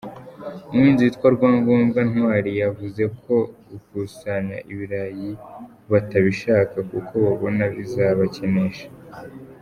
[0.69, 3.35] Umuhinzi witwa Rwangombwa Ntwari yavuze ko
[3.69, 5.29] gukusanya ibirayi
[5.91, 8.87] batabishaka, kuko babona bizabakenesha.